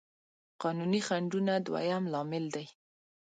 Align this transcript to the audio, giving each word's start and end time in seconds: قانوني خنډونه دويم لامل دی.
قانوني 0.61 0.99
خنډونه 1.07 1.53
دويم 1.67 2.03
لامل 2.13 2.45
دی. 2.55 2.65